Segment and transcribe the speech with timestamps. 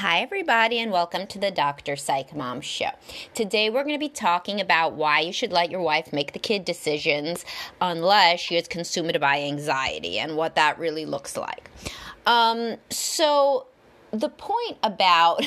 [0.00, 1.96] Hi, everybody, and welcome to the Dr.
[1.96, 2.90] Psych Mom Show.
[3.32, 6.38] Today, we're going to be talking about why you should let your wife make the
[6.38, 7.46] kid decisions
[7.80, 11.70] unless she is consumed by anxiety and what that really looks like.
[12.26, 13.68] Um, so,
[14.10, 15.40] the point about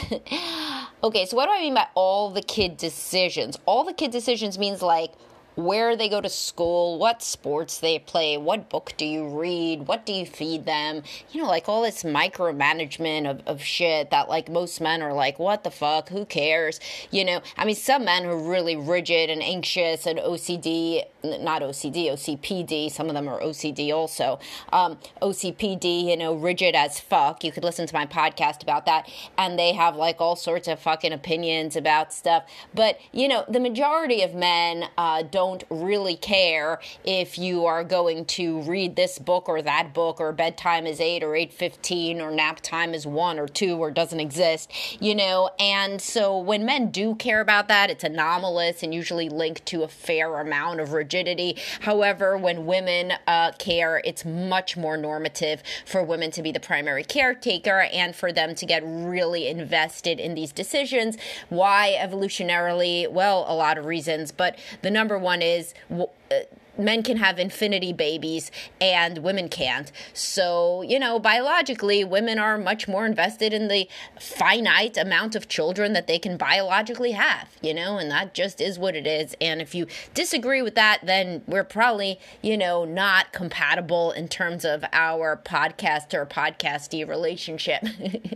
[1.03, 3.55] okay, so what do I mean by all the kid decisions?
[3.67, 5.11] All the kid decisions means like
[5.59, 10.05] where they go to school, what sports they play, what book do you read, what
[10.05, 14.49] do you feed them, you know, like all this micromanagement of, of shit that like
[14.49, 16.79] most men are like, what the fuck, who cares?
[17.11, 22.05] You know, I mean, some men are really rigid and anxious and OCD, not OCD,
[22.05, 24.39] OCPD, some of them are OCD also.
[24.71, 27.43] Um, OCPD, you know, rigid as fuck.
[27.43, 29.09] You could listen to my podcast about that.
[29.37, 32.43] And they have like all sorts of fucking opinions about stuff.
[32.73, 37.83] But, you know, the majority of men uh, don't don't really care if you are
[37.83, 42.29] going to read this book or that book or bedtime is 8 or 8:15 or
[42.29, 45.49] nap time is 1 or 2 or doesn't exist, you know.
[45.59, 49.87] And so when men do care about that, it's anomalous and usually linked to a
[49.87, 51.57] fair amount of rigidity.
[51.81, 57.03] However, when women uh, care, it's much more normative for women to be the primary
[57.03, 61.17] caretaker and for them to get really invested in these decisions.
[61.49, 63.11] Why evolutionarily?
[63.11, 66.39] Well, a lot of reasons, but the number one one is uh,
[66.77, 69.91] men can have infinity babies and women can't.
[70.13, 75.91] So, you know, biologically, women are much more invested in the finite amount of children
[75.93, 79.35] that they can biologically have, you know, and that just is what it is.
[79.41, 84.63] And if you disagree with that, then we're probably, you know, not compatible in terms
[84.63, 87.83] of our podcast or podcasty relationship.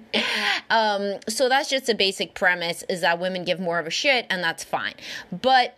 [0.69, 4.25] um, so that's just a basic premise is that women give more of a shit,
[4.29, 4.95] and that's fine.
[5.31, 5.77] But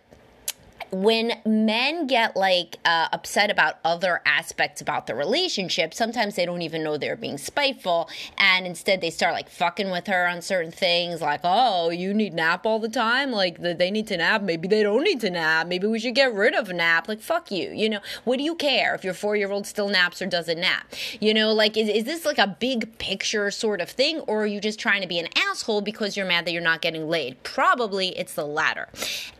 [0.90, 6.62] when men get like uh, upset about other aspects about the relationship, sometimes they don't
[6.62, 8.08] even know they're being spiteful,
[8.38, 12.34] and instead they start like fucking with her on certain things, like, oh, you need
[12.34, 15.66] nap all the time, like they need to nap, maybe they don't need to nap,
[15.66, 18.54] maybe we should get rid of nap, like fuck you, you know, what do you
[18.54, 20.86] care if your four year old still naps or doesn't nap,
[21.20, 24.46] you know, like is is this like a big picture sort of thing, or are
[24.46, 27.42] you just trying to be an asshole because you're mad that you're not getting laid?
[27.42, 28.88] Probably it's the latter,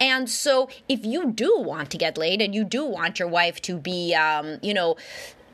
[0.00, 3.60] and so if you do want to get laid and you do want your wife
[3.62, 4.96] to be, um, you know,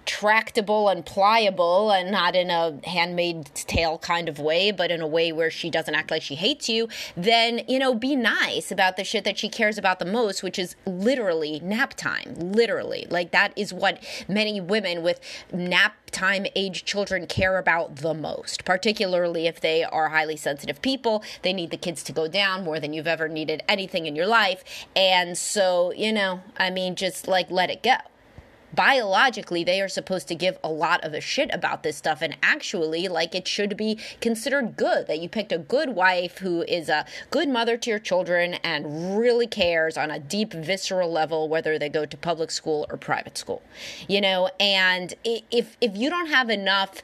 [0.07, 5.07] tractable and pliable and not in a handmaid's tale kind of way, but in a
[5.07, 8.97] way where she doesn't act like she hates you, then, you know, be nice about
[8.97, 12.35] the shit that she cares about the most, which is literally nap time.
[12.37, 13.07] Literally.
[13.11, 15.21] Like, that is what many women with
[15.53, 21.25] nap time age children care about the most, particularly if they are highly sensitive people.
[21.43, 24.27] They need the kids to go down more than you've ever needed anything in your
[24.27, 24.63] life.
[24.95, 27.97] And so, you know, I mean, just like let it go
[28.75, 32.23] biologically they are supposed to give a lot of a shit about this stuff.
[32.23, 36.63] And actually like it should be considered good that you picked a good wife who
[36.63, 41.49] is a good mother to your children and really cares on a deep visceral level
[41.49, 43.63] whether they go to public school or private school
[44.09, 44.51] you know?
[44.61, 47.03] And if if you don't have enough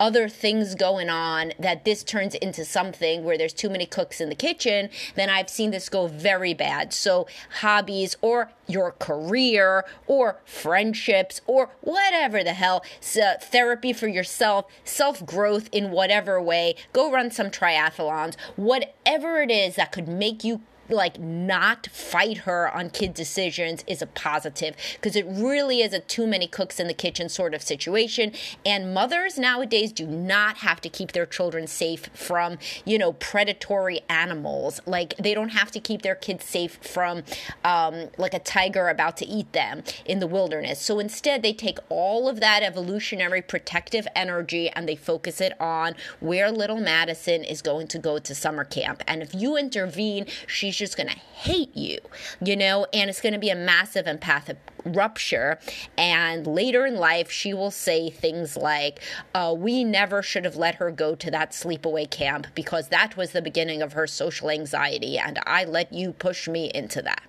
[0.00, 4.28] other things going on that this turns into something where there's too many cooks in
[4.28, 6.92] the kitchen, then I've seen this go very bad.
[6.92, 7.26] So,
[7.60, 14.66] hobbies or your career or friendships or whatever the hell, so uh, therapy for yourself,
[14.84, 20.44] self growth in whatever way, go run some triathlons, whatever it is that could make
[20.44, 25.92] you like not fight her on kid decisions is a positive because it really is
[25.92, 28.32] a too many cooks in the kitchen sort of situation.
[28.64, 34.00] And mothers nowadays do not have to keep their children safe from you know predatory
[34.08, 34.80] animals.
[34.86, 37.22] Like they don't have to keep their kids safe from
[37.64, 40.80] um, like a tiger about to eat them in the wilderness.
[40.80, 45.94] So instead they take all of that evolutionary protective energy and they focus it on
[46.20, 49.02] where little madison is going to go to summer camp.
[49.06, 51.98] And if you intervene she's just going to hate you,
[52.42, 55.58] you know, and it's going to be a massive empathic rupture.
[55.96, 59.00] And later in life, she will say things like,
[59.34, 63.32] uh, We never should have let her go to that sleepaway camp because that was
[63.32, 67.22] the beginning of her social anxiety, and I let you push me into that.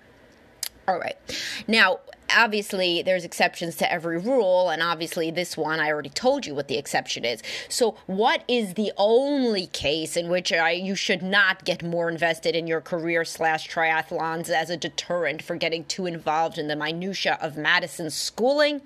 [0.88, 1.18] All right.
[1.68, 2.00] Now,
[2.36, 6.68] obviously there's exceptions to every rule and obviously this one i already told you what
[6.68, 7.42] the exception is.
[7.68, 12.56] So what is the only case in which I, you should not get more invested
[12.56, 17.38] in your career slash triathlons as a deterrent for getting too involved in the minutia
[17.42, 18.82] of madison's schooling?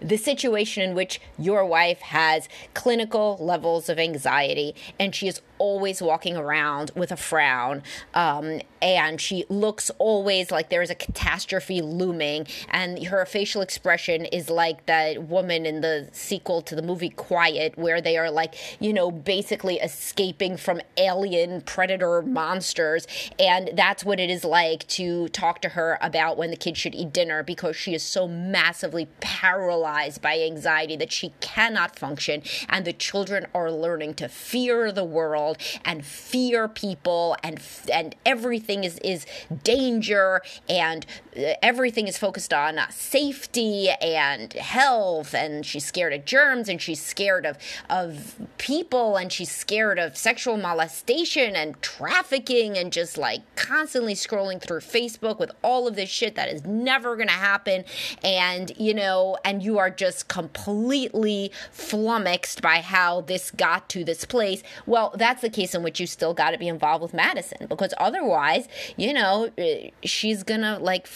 [0.00, 6.00] The situation in which your wife has clinical levels of anxiety and she is always
[6.00, 7.82] walking around with a frown
[8.14, 14.24] um, and she looks always like there is a catastrophe looming and her facial expression
[14.24, 18.54] is like that woman in the sequel to the movie quiet where they are like
[18.80, 23.06] you know basically escaping from alien predator monsters
[23.38, 26.94] and that's what it is like to talk to her about when the kids should
[26.94, 32.86] eat dinner because she is so massively paralyzed by anxiety that she cannot function and
[32.86, 35.49] the children are learning to fear the world
[35.84, 37.60] and fear people and
[37.92, 39.26] and everything is is
[39.64, 41.06] danger and
[41.36, 45.34] uh, everything is focused on uh, safety and health.
[45.34, 47.56] And she's scared of germs and she's scared of
[47.88, 54.60] of people and she's scared of sexual molestation and trafficking and just like constantly scrolling
[54.60, 57.84] through Facebook with all of this shit that is never going to happen.
[58.24, 64.24] And you know and you are just completely flummoxed by how this got to this
[64.24, 64.62] place.
[64.86, 67.94] Well that's the case in which you still got to be involved with Madison because
[67.98, 71.08] otherwise you know uh, she's going to like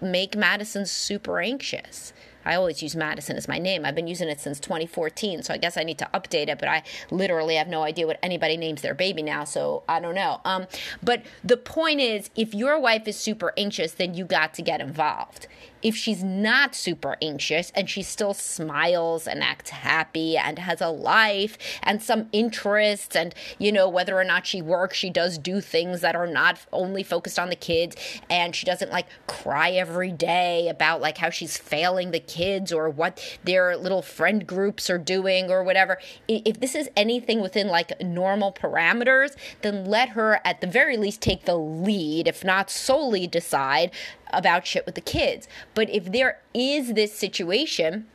[0.00, 2.12] make Madison super anxious.
[2.44, 3.84] I always use Madison as my name.
[3.84, 6.58] I've been using it since 2014, so I guess I need to update it.
[6.58, 10.14] But I literally have no idea what anybody names their baby now, so I don't
[10.14, 10.40] know.
[10.44, 10.66] Um,
[11.02, 14.80] but the point is, if your wife is super anxious, then you got to get
[14.80, 15.46] involved
[15.82, 20.88] if she's not super anxious and she still smiles and acts happy and has a
[20.88, 25.60] life and some interests and you know whether or not she works she does do
[25.60, 27.96] things that are not only focused on the kids
[28.30, 32.88] and she doesn't like cry every day about like how she's failing the kids or
[32.88, 35.98] what their little friend groups are doing or whatever.
[36.28, 41.20] If this is anything within like normal parameters then let her at the very least
[41.20, 43.90] take the lead if not solely decide
[44.32, 45.48] about shit with the kids.
[45.74, 48.06] But if there is this situation,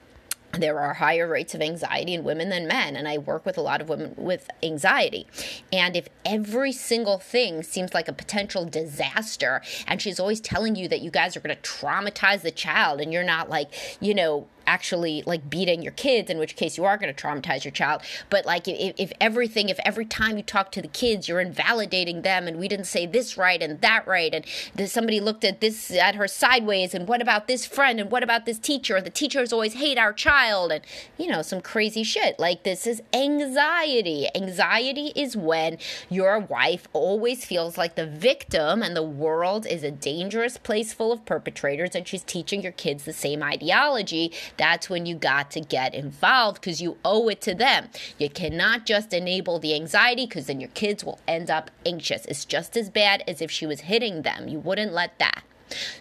[0.53, 3.61] there are higher rates of anxiety in women than men and i work with a
[3.61, 5.27] lot of women with anxiety
[5.71, 10.87] and if every single thing seems like a potential disaster and she's always telling you
[10.87, 13.69] that you guys are going to traumatize the child and you're not like
[13.99, 17.63] you know actually like beating your kids, in which case you are going to traumatize
[17.63, 18.01] your child.
[18.29, 22.21] But like if, if everything, if every time you talk to the kids, you're invalidating
[22.21, 25.91] them, and we didn't say this right and that right, and somebody looked at this
[25.91, 28.99] at her sideways, and what about this friend, and what about this teacher?
[29.01, 30.83] The teachers always hate our child, and
[31.17, 32.37] you know some crazy shit.
[32.37, 34.27] Like this is anxiety.
[34.35, 35.77] Anxiety is when
[36.09, 41.11] your wife always feels like the victim, and the world is a dangerous place full
[41.13, 45.61] of perpetrators, and she's teaching your kids the same ideology that's when you got to
[45.61, 47.89] get involved because you owe it to them.
[48.17, 52.25] You cannot just enable the anxiety because then your kids will end up anxious.
[52.25, 54.47] It's just as bad as if she was hitting them.
[54.47, 55.43] You wouldn't let that.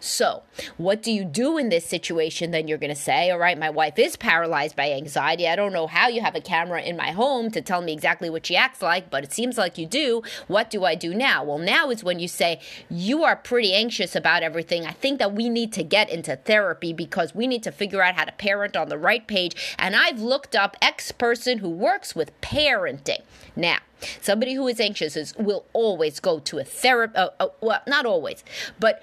[0.01, 0.43] So,
[0.77, 2.51] what do you do in this situation?
[2.51, 5.49] Then you're going to say, All right, my wife is paralyzed by anxiety.
[5.49, 8.31] I don't know how you have a camera in my home to tell me exactly
[8.31, 10.23] what she acts like, but it seems like you do.
[10.47, 11.45] What do I do now?
[11.45, 14.87] Well, now is when you say, You are pretty anxious about everything.
[14.87, 18.15] I think that we need to get into therapy because we need to figure out
[18.15, 19.75] how to parent on the right page.
[19.79, 23.23] And I've looked up X person who works with parenting.
[23.55, 23.79] Now,
[24.21, 27.17] somebody who is anxious is, will always go to a therapist.
[27.17, 28.45] Uh, uh, well, not always,
[28.79, 29.03] but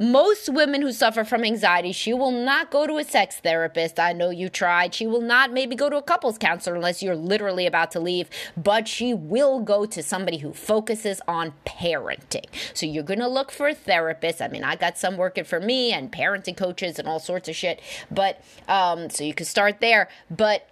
[0.00, 4.00] most women who suffer from anxiety, she will not go to a sex therapist.
[4.00, 4.94] I know you tried.
[4.94, 8.30] She will not maybe go to a couples counselor unless you're literally about to leave,
[8.56, 12.46] but she will go to somebody who focuses on parenting.
[12.72, 14.40] So you're going to look for a therapist.
[14.40, 17.54] I mean, I got some working for me and parenting coaches and all sorts of
[17.54, 17.80] shit,
[18.10, 20.08] but um, so you can start there.
[20.30, 20.66] But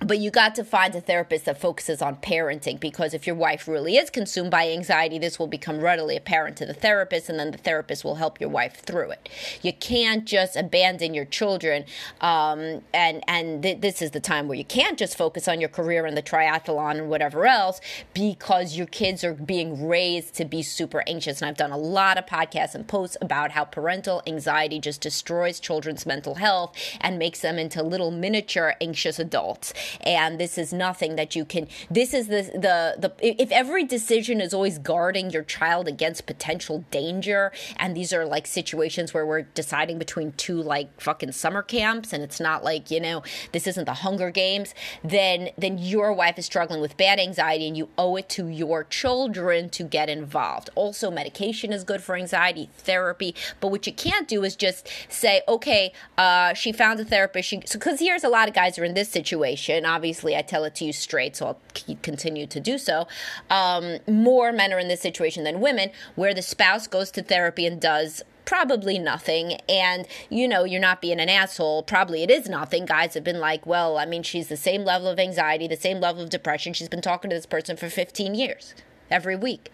[0.00, 3.68] but you got to find a therapist that focuses on parenting because if your wife
[3.68, 7.50] really is consumed by anxiety, this will become readily apparent to the therapist, and then
[7.50, 9.28] the therapist will help your wife through it.
[9.62, 11.84] You can't just abandon your children,
[12.20, 15.68] um, and and th- this is the time where you can't just focus on your
[15.68, 17.80] career and the triathlon and whatever else
[18.14, 21.42] because your kids are being raised to be super anxious.
[21.42, 25.60] And I've done a lot of podcasts and posts about how parental anxiety just destroys
[25.60, 31.16] children's mental health and makes them into little miniature anxious adults and this is nothing
[31.16, 35.42] that you can this is the the the if every decision is always guarding your
[35.42, 41.00] child against potential danger and these are like situations where we're deciding between two like
[41.00, 45.50] fucking summer camps and it's not like you know this isn't the hunger games then
[45.56, 49.68] then your wife is struggling with bad anxiety and you owe it to your children
[49.70, 50.70] to get involved.
[50.74, 55.42] Also medication is good for anxiety therapy but what you can't do is just say
[55.48, 58.84] okay uh, she found a therapist So, because so, here's a lot of guys are
[58.84, 61.60] in this situation obviously i tell it to you straight so i'll
[62.02, 63.06] continue to do so
[63.50, 67.66] um, more men are in this situation than women where the spouse goes to therapy
[67.66, 69.52] and does probably nothing.
[69.68, 71.84] And, you know, you're not being an asshole.
[71.84, 72.84] Probably it is nothing.
[72.84, 76.00] Guys have been like, well, I mean, she's the same level of anxiety, the same
[76.00, 76.72] level of depression.
[76.72, 78.74] She's been talking to this person for 15 years
[79.08, 79.70] every week.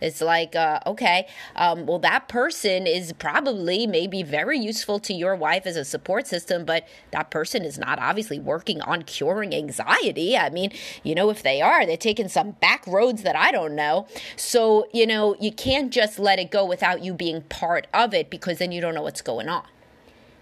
[0.00, 5.34] It's like, uh, okay, um, well, that person is probably maybe very useful to your
[5.34, 10.36] wife as a support system, but that person is not obviously working on curing anxiety.
[10.36, 10.72] I mean,
[11.02, 14.06] you know, if they are, they're taking some back roads that I don't know.
[14.36, 18.28] So, you know, you can't just let it go without you being part of it
[18.28, 19.64] because then you don't know what's going on.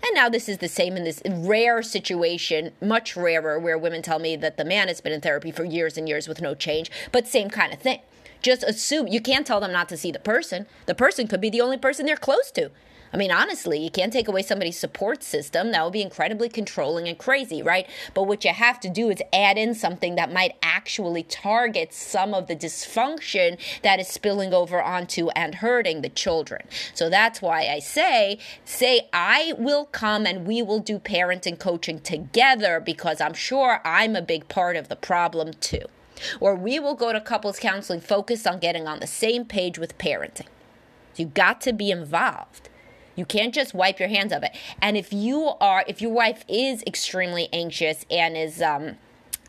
[0.04, 4.18] And now this is the same in this rare situation, much rarer, where women tell
[4.18, 6.90] me that the man has been in therapy for years and years with no change,
[7.10, 8.00] but same kind of thing
[8.44, 10.66] just assume you can't tell them not to see the person.
[10.86, 12.70] The person could be the only person they're close to.
[13.12, 15.70] I mean, honestly, you can't take away somebody's support system.
[15.70, 17.88] That would be incredibly controlling and crazy, right?
[18.12, 22.34] But what you have to do is add in something that might actually target some
[22.34, 26.66] of the dysfunction that is spilling over onto and hurting the children.
[26.92, 32.00] So that's why I say, say, I will come and we will do parenting coaching
[32.00, 35.86] together because I'm sure I'm a big part of the problem too
[36.40, 39.98] or we will go to couples counseling focused on getting on the same page with
[39.98, 40.46] parenting.
[41.16, 42.68] You got to be involved.
[43.16, 44.56] You can't just wipe your hands of it.
[44.80, 48.96] And if you are, if your wife is extremely anxious and is, um,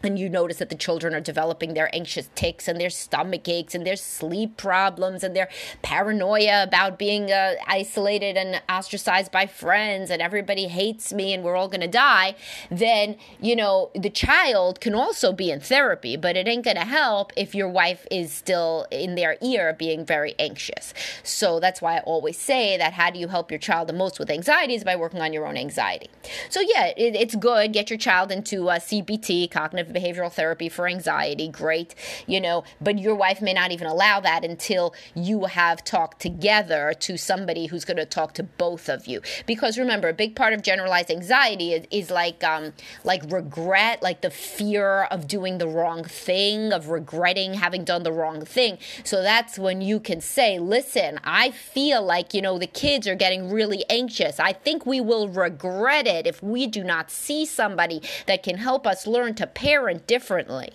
[0.05, 3.75] and you notice that the children are developing their anxious tics and their stomach aches
[3.75, 5.49] and their sleep problems and their
[5.81, 11.55] paranoia about being uh, isolated and ostracized by friends and everybody hates me and we're
[11.55, 12.35] all going to die,
[12.69, 16.85] then, you know, the child can also be in therapy, but it ain't going to
[16.85, 20.93] help if your wife is still in their ear being very anxious.
[21.23, 24.19] So that's why I always say that how do you help your child the most
[24.19, 26.09] with anxiety is by working on your own anxiety.
[26.49, 27.73] So, yeah, it, it's good.
[27.73, 31.95] Get your child into uh, CBT, cognitive behavioral therapy for anxiety, great,
[32.27, 36.93] you know, but your wife may not even allow that until you have talked together
[36.99, 39.21] to somebody who's going to talk to both of you.
[39.45, 42.73] Because remember, a big part of generalized anxiety is, is like um,
[43.03, 48.11] like regret, like the fear of doing the wrong thing, of regretting having done the
[48.11, 48.77] wrong thing.
[49.03, 53.15] So that's when you can say, listen, I feel like, you know, the kids are
[53.15, 54.39] getting really anxious.
[54.39, 58.85] I think we will regret it if we do not see somebody that can help
[58.85, 60.71] us learn to parent parent differently.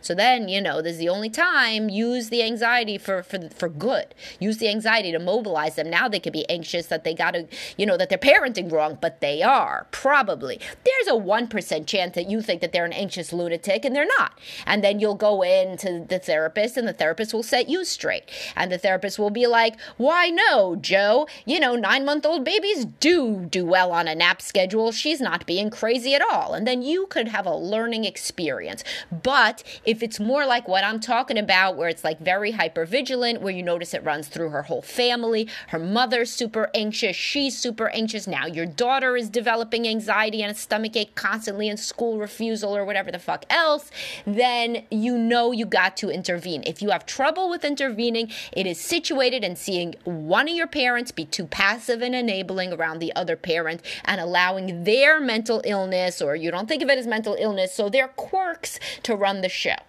[0.00, 3.68] So then, you know, this is the only time use the anxiety for, for, for
[3.68, 4.14] good.
[4.38, 5.90] Use the anxiety to mobilize them.
[5.90, 8.98] Now they could be anxious that they got to, you know, that they're parenting wrong,
[9.00, 10.60] but they are, probably.
[10.84, 14.38] There's a 1% chance that you think that they're an anxious lunatic and they're not.
[14.66, 18.24] And then you'll go in to the therapist and the therapist will set you straight.
[18.56, 21.26] And the therapist will be like, why no, Joe?
[21.44, 24.92] You know, nine month old babies do do well on a nap schedule.
[24.92, 26.54] She's not being crazy at all.
[26.54, 28.84] And then you could have a learning experience.
[29.10, 33.42] But if it's more like what I'm talking about, where it's like very hyper vigilant,
[33.42, 37.88] where you notice it runs through her whole family, her mother's super anxious, she's super
[37.88, 38.28] anxious.
[38.28, 42.84] Now your daughter is developing anxiety and a stomach ache constantly and school refusal or
[42.84, 43.90] whatever the fuck else,
[44.24, 46.62] then you know you got to intervene.
[46.64, 51.10] If you have trouble with intervening, it is situated in seeing one of your parents
[51.10, 56.36] be too passive and enabling around the other parent and allowing their mental illness, or
[56.36, 59.79] you don't think of it as mental illness, so their quirks to run the show.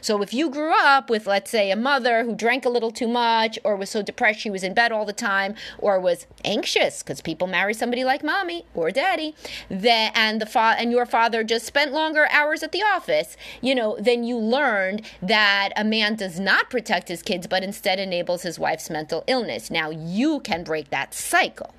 [0.00, 3.08] So if you grew up with, let's say, a mother who drank a little too
[3.08, 7.02] much, or was so depressed she was in bed all the time, or was anxious
[7.02, 9.34] because people marry somebody like mommy or daddy,
[9.68, 13.74] then and the fa- and your father just spent longer hours at the office, you
[13.74, 18.42] know, then you learned that a man does not protect his kids, but instead enables
[18.42, 19.70] his wife's mental illness.
[19.70, 21.75] Now you can break that cycle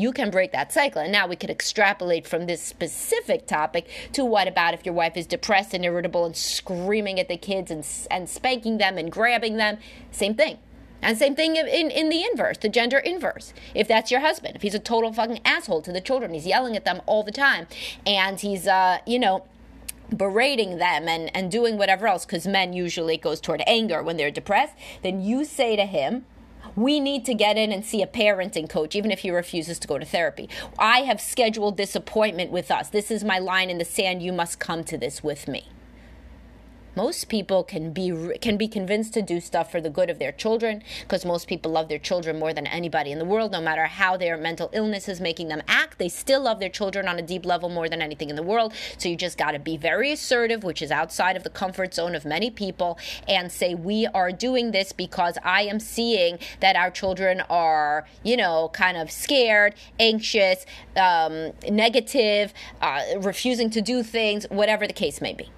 [0.00, 1.02] you can break that cycle.
[1.02, 5.16] And now we could extrapolate from this specific topic to what about if your wife
[5.16, 9.56] is depressed and irritable and screaming at the kids and, and spanking them and grabbing
[9.56, 9.78] them?
[10.10, 10.58] Same thing.
[11.02, 13.54] And same thing in, in the inverse, the gender inverse.
[13.74, 16.76] If that's your husband, if he's a total fucking asshole to the children, he's yelling
[16.76, 17.66] at them all the time,
[18.06, 19.44] and he's, uh, you know,
[20.14, 24.30] berating them and, and doing whatever else, because men usually goes toward anger when they're
[24.30, 26.26] depressed, then you say to him,
[26.76, 29.88] We need to get in and see a parenting coach, even if he refuses to
[29.88, 30.48] go to therapy.
[30.78, 32.88] I have scheduled this appointment with us.
[32.88, 34.22] This is my line in the sand.
[34.22, 35.64] You must come to this with me
[36.96, 40.32] most people can be can be convinced to do stuff for the good of their
[40.32, 43.86] children because most people love their children more than anybody in the world no matter
[43.86, 47.22] how their mental illness is making them act they still love their children on a
[47.22, 48.72] deep level more than anything in the world.
[48.98, 52.14] So you just got to be very assertive which is outside of the comfort zone
[52.14, 56.90] of many people and say we are doing this because I am seeing that our
[56.90, 60.66] children are you know kind of scared anxious
[60.96, 65.50] um, negative uh, refusing to do things whatever the case may be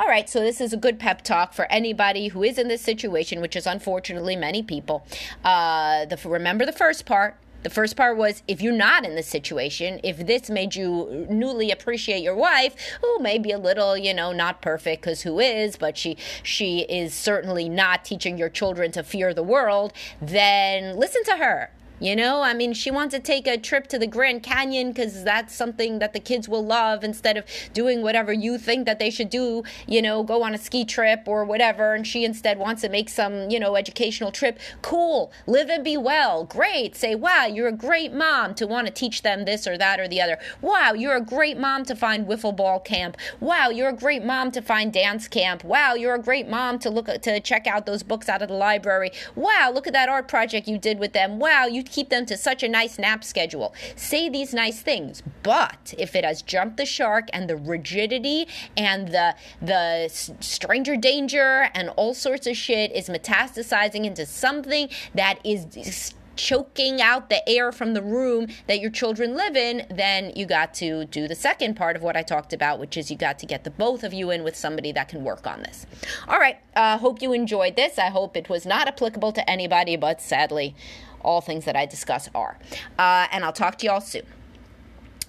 [0.00, 2.80] all right, so this is a good pep talk for anybody who is in this
[2.80, 5.06] situation, which is unfortunately many people.
[5.44, 7.36] Uh, the, remember the first part.
[7.64, 11.70] The first part was if you're not in this situation, if this made you newly
[11.70, 15.76] appreciate your wife, who may be a little, you know, not perfect because who is,
[15.76, 19.92] but she she is certainly not teaching your children to fear the world,
[20.22, 23.98] then listen to her you know, I mean, she wants to take a trip to
[23.98, 28.32] the Grand Canyon because that's something that the kids will love instead of doing whatever
[28.32, 31.94] you think that they should do, you know, go on a ski trip or whatever.
[31.94, 34.58] And she instead wants to make some, you know, educational trip.
[34.80, 35.30] Cool.
[35.46, 36.44] Live and be well.
[36.44, 36.96] Great.
[36.96, 40.08] Say, wow, you're a great mom to want to teach them this or that or
[40.08, 40.38] the other.
[40.62, 43.16] Wow, you're a great mom to find wiffle ball camp.
[43.40, 45.64] Wow, you're a great mom to find dance camp.
[45.64, 48.54] Wow, you're a great mom to look to check out those books out of the
[48.54, 49.10] library.
[49.34, 51.38] Wow, look at that art project you did with them.
[51.38, 53.74] Wow, you keep them to such a nice nap schedule.
[53.96, 59.08] Say these nice things, but if it has jumped the shark and the rigidity and
[59.08, 60.08] the the
[60.40, 67.28] stranger danger and all sorts of shit is metastasizing into something that is choking out
[67.28, 71.28] the air from the room that your children live in, then you got to do
[71.28, 73.70] the second part of what I talked about, which is you got to get the
[73.70, 75.86] both of you in with somebody that can work on this.
[76.28, 76.58] All right.
[76.74, 77.98] Uh, hope you enjoyed this.
[77.98, 80.74] I hope it was not applicable to anybody, but sadly,
[81.22, 82.58] all things that I discuss are.
[82.98, 84.26] Uh, and I'll talk to you all soon.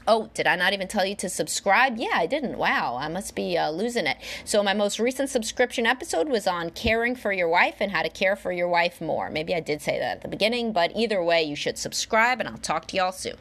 [0.08, 1.98] Oh, did I not even tell you to subscribe?
[1.98, 2.58] Yeah, I didn't.
[2.58, 4.18] Wow, I must be uh, losing it.
[4.44, 8.10] So, my most recent subscription episode was on caring for your wife and how to
[8.10, 9.30] care for your wife more.
[9.30, 12.50] Maybe I did say that at the beginning, but either way, you should subscribe, and
[12.50, 13.36] I'll talk to y'all soon.